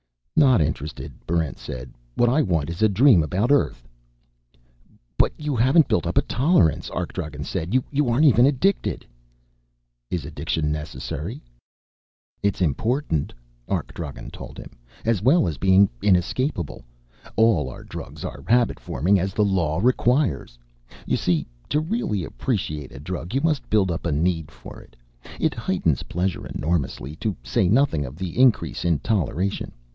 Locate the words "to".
21.69-21.79, 27.17-27.37